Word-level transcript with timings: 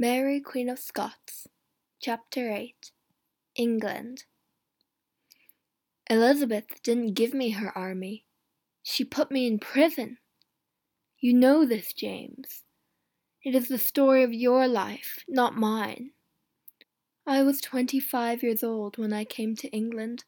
Mary, 0.00 0.40
Queen 0.40 0.70
of 0.70 0.78
Scots, 0.78 1.46
Chapter 2.00 2.50
8 2.50 2.90
England 3.54 4.24
Elizabeth 6.08 6.82
didn't 6.82 7.12
give 7.12 7.34
me 7.34 7.50
her 7.50 7.70
army. 7.76 8.24
She 8.82 9.04
put 9.04 9.30
me 9.30 9.46
in 9.46 9.58
prison. 9.58 10.16
You 11.18 11.34
know 11.34 11.66
this, 11.66 11.92
James. 11.92 12.64
It 13.44 13.54
is 13.54 13.68
the 13.68 13.76
story 13.76 14.22
of 14.22 14.32
your 14.32 14.66
life, 14.66 15.18
not 15.28 15.54
mine. 15.54 16.12
I 17.26 17.42
was 17.42 17.60
twenty 17.60 18.00
five 18.00 18.42
years 18.42 18.64
old 18.64 18.96
when 18.96 19.12
I 19.12 19.24
came 19.24 19.54
to 19.56 19.68
England. 19.68 20.24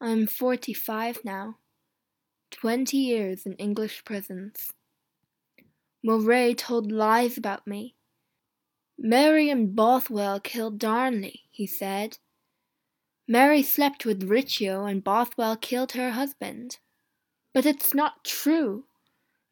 I 0.00 0.10
am 0.10 0.28
forty 0.28 0.74
five 0.74 1.18
now. 1.24 1.56
Twenty 2.52 2.98
years 2.98 3.46
in 3.46 3.54
English 3.54 4.04
prisons. 4.04 4.72
Moray 6.04 6.54
told 6.54 6.92
lies 6.92 7.36
about 7.36 7.66
me. 7.66 7.96
Mary 9.04 9.50
and 9.50 9.74
Bothwell 9.74 10.38
killed 10.38 10.78
Darnley, 10.78 11.42
he 11.50 11.66
said. 11.66 12.18
Mary 13.26 13.60
slept 13.60 14.06
with 14.06 14.28
Rizzio 14.28 14.88
and 14.88 15.02
Bothwell 15.02 15.56
killed 15.56 15.92
her 15.92 16.12
husband. 16.12 16.78
But 17.52 17.66
it's 17.66 17.94
not 17.94 18.22
true. 18.22 18.84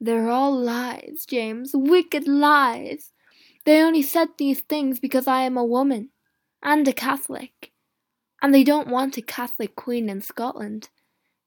They're 0.00 0.30
all 0.30 0.56
lies, 0.56 1.26
James, 1.26 1.72
wicked 1.74 2.28
lies. 2.28 3.10
They 3.64 3.82
only 3.82 4.02
said 4.02 4.28
these 4.38 4.60
things 4.60 5.00
because 5.00 5.26
I 5.26 5.42
am 5.42 5.56
a 5.56 5.64
woman 5.64 6.10
and 6.62 6.86
a 6.86 6.92
Catholic. 6.92 7.72
And 8.40 8.54
they 8.54 8.62
don't 8.62 8.86
want 8.86 9.16
a 9.16 9.22
Catholic 9.22 9.74
queen 9.74 10.08
in 10.08 10.20
Scotland. 10.20 10.90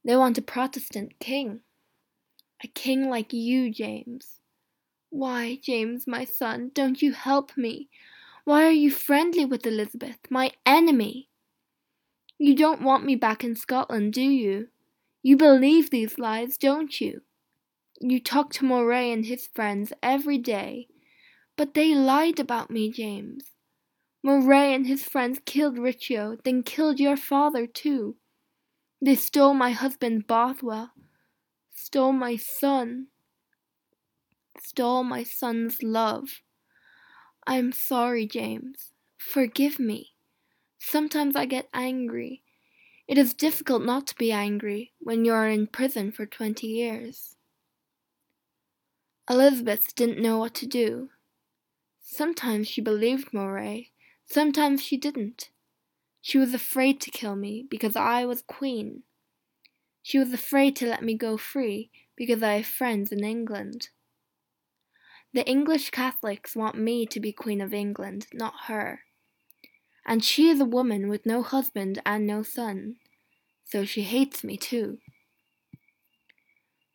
They 0.03 0.17
want 0.17 0.37
a 0.37 0.41
Protestant 0.41 1.19
king. 1.21 1.61
A 2.61 2.67
king 2.67 3.09
like 3.09 3.31
you, 3.31 3.71
James. 3.71 4.32
Why, 5.15 5.59
James, 5.61 6.07
my 6.07 6.25
son, 6.25 6.71
don't 6.73 6.99
you 6.99 7.11
help 7.13 7.55
me? 7.55 7.87
Why 8.45 8.65
are 8.65 8.71
you 8.71 8.89
friendly 8.89 9.45
with 9.45 9.63
Elizabeth, 9.63 10.17
my 10.31 10.53
enemy? 10.65 11.29
You 12.39 12.55
don't 12.55 12.81
want 12.81 13.05
me 13.05 13.15
back 13.15 13.43
in 13.43 13.55
Scotland, 13.55 14.13
do 14.13 14.23
you? 14.23 14.69
You 15.21 15.37
believe 15.37 15.91
these 15.91 16.17
lies, 16.17 16.57
don't 16.57 16.99
you? 16.99 17.21
You 18.01 18.19
talk 18.19 18.51
to 18.53 18.65
Moray 18.65 19.11
and 19.11 19.23
his 19.27 19.45
friends 19.45 19.93
every 20.01 20.39
day. 20.39 20.87
But 21.57 21.75
they 21.75 21.93
lied 21.93 22.39
about 22.39 22.71
me, 22.71 22.89
James. 22.89 23.51
Moray 24.23 24.73
and 24.73 24.87
his 24.87 25.03
friends 25.03 25.39
killed 25.45 25.77
Riccio, 25.77 26.37
then 26.43 26.63
killed 26.63 26.99
your 26.99 27.17
father 27.17 27.67
too. 27.67 28.15
They 28.99 29.13
stole 29.13 29.53
my 29.53 29.73
husband 29.73 30.25
Bothwell, 30.25 30.89
stole 31.71 32.13
my 32.13 32.35
son, 32.35 33.09
stole 34.63 35.03
my 35.03 35.23
son's 35.23 35.83
love. 35.83 36.41
I 37.45 37.57
am 37.57 37.71
sorry, 37.71 38.25
James. 38.25 38.91
Forgive 39.17 39.79
me. 39.79 40.13
Sometimes 40.79 41.35
I 41.35 41.45
get 41.45 41.67
angry. 41.73 42.43
It 43.07 43.17
is 43.17 43.33
difficult 43.33 43.83
not 43.83 44.07
to 44.07 44.15
be 44.15 44.31
angry 44.31 44.93
when 44.99 45.25
you 45.25 45.33
are 45.33 45.49
in 45.49 45.67
prison 45.67 46.11
for 46.11 46.25
twenty 46.25 46.67
years. 46.67 47.35
Elizabeth 49.29 49.95
didn't 49.95 50.21
know 50.21 50.37
what 50.37 50.53
to 50.55 50.65
do. 50.65 51.09
Sometimes 52.01 52.67
she 52.67 52.81
believed 52.81 53.33
Moray, 53.33 53.87
sometimes 54.25 54.81
she 54.81 54.97
didn't. 54.97 55.49
She 56.21 56.37
was 56.37 56.53
afraid 56.53 57.01
to 57.01 57.11
kill 57.11 57.35
me 57.35 57.65
because 57.69 57.95
I 57.95 58.25
was 58.25 58.41
queen. 58.41 59.03
She 60.01 60.19
was 60.19 60.33
afraid 60.33 60.75
to 60.77 60.87
let 60.87 61.03
me 61.03 61.15
go 61.15 61.37
free 61.37 61.89
because 62.15 62.43
I 62.43 62.55
have 62.55 62.65
friends 62.65 63.11
in 63.11 63.23
England. 63.23 63.89
The 65.33 65.47
English 65.47 65.89
Catholics 65.89 66.55
want 66.55 66.77
me 66.77 67.07
to 67.07 67.19
be 67.19 67.31
Queen 67.31 67.59
of 67.59 67.73
England, 67.73 68.27
not 68.33 68.53
her. 68.67 68.99
And 70.05 70.23
she 70.23 70.49
is 70.49 70.59
a 70.59 70.65
woman 70.65 71.09
with 71.09 71.25
no 71.25 71.41
husband 71.41 71.99
and 72.05 72.27
no 72.27 72.43
son, 72.43 72.97
so 73.63 73.83
she 73.83 74.03
hates 74.03 74.43
me 74.43 74.57
too. 74.57 74.99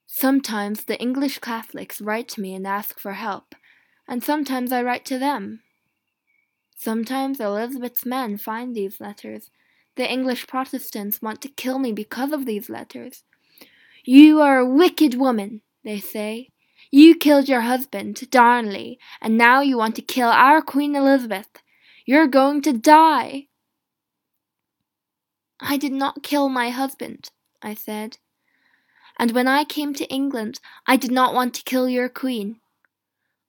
Sometimes 0.07 0.85
the 0.85 1.01
English 1.01 1.41
Catholics 1.41 2.01
write 2.01 2.29
to 2.29 2.41
me 2.41 2.55
and 2.55 2.65
ask 2.65 3.01
for 3.01 3.15
help, 3.15 3.57
and 4.07 4.23
sometimes 4.23 4.71
I 4.71 4.83
write 4.83 5.05
to 5.07 5.19
them. 5.19 5.62
Sometimes 6.77 7.41
Elizabeth's 7.41 8.07
men 8.07 8.39
find 8.39 8.73
these 8.73 9.01
letters. 9.01 9.51
The 9.97 10.09
English 10.09 10.47
Protestants 10.47 11.21
want 11.21 11.43
to 11.43 11.49
kill 11.49 11.81
me 11.81 11.91
because 11.91 12.31
of 12.31 12.47
these 12.47 12.71
letters. 12.71 13.25
You 14.05 14.41
are 14.41 14.59
a 14.59 14.71
wicked 14.71 15.17
woman, 15.17 15.62
they 15.83 15.99
say. 15.99 16.51
You 16.91 17.15
killed 17.16 17.49
your 17.49 17.62
husband, 17.62 18.31
Darnley, 18.31 18.99
and 19.21 19.37
now 19.37 19.60
you 19.60 19.76
want 19.76 19.97
to 19.97 20.03
kill 20.03 20.28
our 20.28 20.62
Queen 20.62 20.97
Elizabeth. 20.97 21.49
You're 22.06 22.26
going 22.26 22.62
to 22.62 22.72
die. 22.72 23.49
I 25.60 25.76
did 25.76 25.93
not 25.93 26.22
kill 26.22 26.49
my 26.49 26.71
husband, 26.71 27.31
I 27.60 27.75
said 27.75 28.19
and 29.19 29.32
when 29.32 29.49
I 29.49 29.65
came 29.65 29.94
to 29.94 30.06
England, 30.06 30.60
I 30.87 30.97
did 30.97 31.10
not 31.10 31.34
want 31.34 31.54
to 31.54 31.65
kill 31.65 31.88
your 31.88 32.09
queen. 32.09 32.60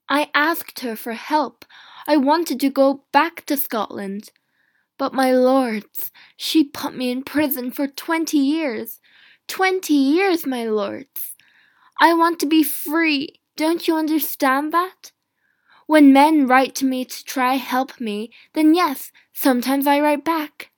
I 0.08 0.28
asked 0.34 0.80
her 0.80 0.96
for 0.96 1.12
help. 1.12 1.64
I 2.08 2.16
wanted 2.16 2.58
to 2.60 2.70
go 2.70 3.04
back 3.12 3.46
to 3.46 3.56
Scotland. 3.56 4.30
But, 4.98 5.14
my 5.14 5.32
lords, 5.32 6.10
she 6.36 6.64
put 6.64 6.94
me 6.94 7.10
in 7.10 7.22
prison 7.22 7.70
for 7.70 7.86
twenty 7.86 8.38
years. 8.38 9.00
Twenty 9.46 9.94
years, 9.94 10.46
my 10.46 10.64
lords. 10.64 11.36
I 12.00 12.14
want 12.14 12.40
to 12.40 12.46
be 12.46 12.62
free. 12.62 13.40
Don't 13.56 13.86
you 13.86 13.94
understand 13.94 14.72
that? 14.72 15.12
When 15.86 16.14
men 16.14 16.46
write 16.46 16.74
to 16.76 16.86
me 16.86 17.04
to 17.04 17.24
try 17.24 17.54
help 17.54 18.00
me, 18.00 18.32
then 18.54 18.74
yes, 18.74 19.12
sometimes 19.34 19.86
I 19.86 20.00
write 20.00 20.24
back. 20.24 20.70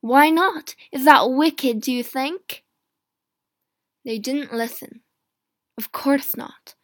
Why 0.00 0.30
not? 0.30 0.74
Is 0.90 1.04
that 1.04 1.30
wicked, 1.30 1.80
do 1.80 1.92
you 1.92 2.02
think? 2.02 2.64
They 4.04 4.18
didn't 4.18 4.52
listen. 4.52 5.02
Of 5.78 5.92
course 5.92 6.36
not. 6.36 6.74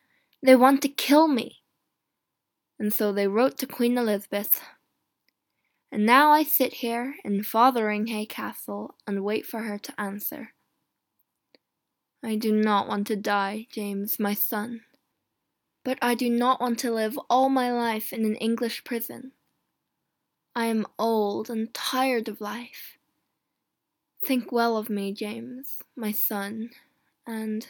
They 0.43 0.55
want 0.55 0.83
to 0.83 0.89
kill 0.89 1.27
me. 1.27 1.57
And 2.78 2.95
so 2.95 3.12
they 3.12 3.27
wrote 3.27 3.59
to 3.59 3.67
Queen 3.67 3.99
Elizabeth. 3.99 4.62
And 5.91 6.07
now 6.07 6.31
I 6.31 6.45
sit 6.45 6.75
here 6.75 7.17
in 7.25 7.41
Fotheringhay 7.41 8.28
Castle 8.28 8.95
and 9.07 9.25
wait 9.25 9.45
for 9.45 9.62
her 9.62 9.78
to 9.78 10.01
answer. 10.01 10.51
I 12.22 12.36
do 12.36 12.53
not 12.53 12.86
want 12.86 13.06
to 13.06 13.16
die, 13.16 13.66
James, 13.70 14.19
my 14.19 14.34
son. 14.34 14.82
But 15.84 15.98
I 16.03 16.14
do 16.14 16.28
not 16.28 16.60
want 16.60 16.78
to 16.81 16.92
live 16.92 17.19
all 17.31 17.48
my 17.48 17.72
life 17.72 18.12
in 18.12 18.25
an 18.25 18.36
English 18.36 18.84
prison. 18.84 19.32
I 20.54 20.66
am 20.66 20.86
old 20.98 21.48
and 21.48 21.72
tired 21.72 22.28
of 22.28 22.41
life. 22.41 22.98
Think 24.22 24.53
well 24.53 24.76
of 24.76 24.91
me, 24.91 25.12
James, 25.12 25.78
my 25.97 26.12
son 26.12 26.70
and 27.26 27.66